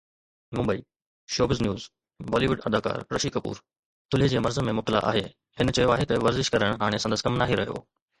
Mumbai 0.59 0.79
(showbiz 1.33 1.59
news) 1.65 1.83
بالي 2.31 2.47
wood 2.51 2.63
اداڪار 2.69 3.03
رشي 3.17 3.31
ڪپور 3.35 3.61
ٿلهي 4.15 4.29
جي 4.33 4.41
مرض 4.47 4.57
۾ 4.69 4.75
مبتلا 4.79 5.03
آهي، 5.11 5.23
هن 5.61 5.73
چيو 5.79 5.93
آهي 5.97 6.09
ته 6.13 6.25
ورزش 6.25 6.51
ڪرڻ 6.57 6.81
هاڻي 6.85 7.03
سندس 7.05 7.25
ڪم 7.29 7.39
ناهي 7.43 7.61
رهيو. 7.63 7.79